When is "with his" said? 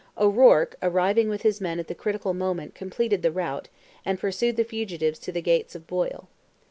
1.29-1.61